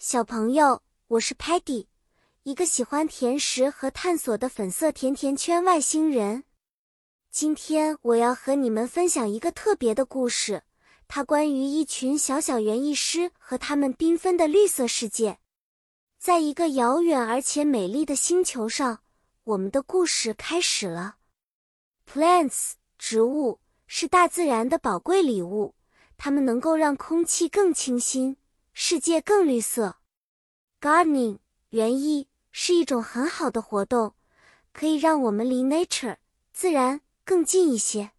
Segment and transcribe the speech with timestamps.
[0.00, 1.86] 小朋友，我是 Patty，
[2.44, 6.44] 一个喜欢甜食和探索的粉色甜甜圈外星人。
[7.32, 10.62] 今天我要和你们分享一个特别的故事，
[11.08, 15.40] 它关于一群小小园艺师和他们缤纷的绿色世界。
[16.16, 19.00] 在一个遥远而且美丽的星球上，
[19.42, 21.16] 我们的故事开始了。
[22.08, 23.58] Plants，植物
[23.88, 25.74] 是大自然的宝贵礼物。
[26.16, 28.36] 它们能够让空气更清新，
[28.80, 29.96] 世界更绿色。
[30.80, 31.40] Gardening
[31.70, 34.14] 园艺是一种很好的活动，
[34.72, 36.18] 可以让我们离 nature
[36.52, 38.12] 自然更近一些。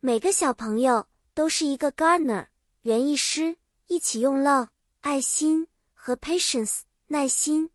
[0.00, 2.46] 每个小朋友都是一个 gardener
[2.80, 4.68] 园艺师，一起用 love
[5.02, 7.68] 爱心和 patience 耐心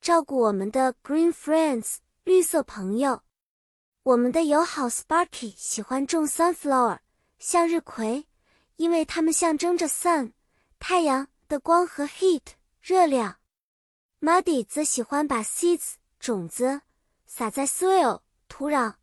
[0.00, 3.22] 照顾我们的 green friends 绿色朋友。
[4.04, 7.00] 我们的友好 Sparky 喜欢种 sunflower
[7.40, 8.24] 向日葵。
[8.76, 10.32] 因为它们象征着 sun
[10.78, 12.42] 太阳的光和 heat
[12.80, 13.36] 热量。
[14.20, 16.80] Muddy 则喜欢把 seeds 种子
[17.26, 18.94] 撒在 soil 土壤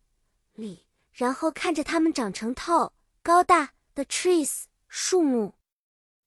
[0.54, 2.92] 里，然后看着它们长成 tall
[3.22, 5.54] 高大的 trees 树木。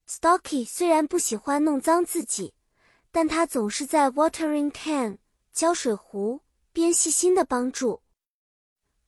[0.09, 2.55] Stocky 虽然不喜欢弄脏自己，
[3.11, 5.19] 但他总是在 watering can
[5.53, 6.43] 浇水壶
[6.73, 8.03] 边细心的帮助。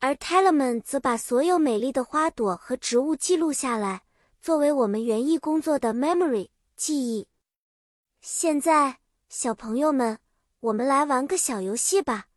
[0.01, 4.03] 而 Talman 则把所有美丽的花朵和植物记录下来。
[4.41, 6.49] 作为我们园艺工作的 memory
[6.79, 7.27] 记忆，
[8.21, 10.21] 现在小朋友们，
[10.61, 12.29] 我们来玩个小游戏吧。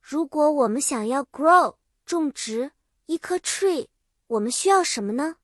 [0.00, 2.72] 如果我们想要 grow 种植
[3.04, 3.88] 一棵 tree，
[4.26, 5.36] 我们需要什么呢？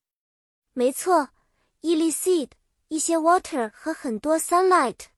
[0.73, 1.29] 没错，
[1.83, 2.53] 一粒 seed，
[2.89, 5.09] 一些 water 和很多 sunlight。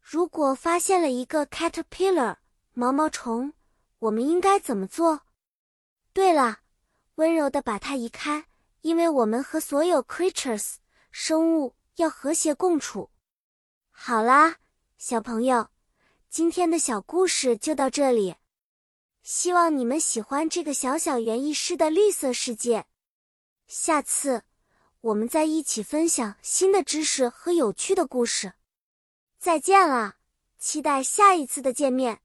[0.00, 2.38] 如果发现了一个 caterpillar
[2.74, 3.52] 毛毛虫，
[4.00, 5.20] 我们应该怎么做？
[6.12, 6.62] 对了，
[7.14, 8.46] 温柔的把它移开。
[8.80, 10.78] 因为我们和所有 creatures
[11.12, 13.10] 生物要和谐共处。
[13.90, 14.56] 好啦，
[14.96, 15.68] 小朋友，
[16.30, 18.36] 今天的小故事就到这里。
[19.22, 22.86] 希望你们喜欢这个小小园艺师的绿色世界。
[23.66, 24.44] 下次
[25.00, 28.54] 我们再一起分享新的知识和有趣的故事。
[29.38, 30.16] 再见了，
[30.58, 32.20] 期待下一次的见面。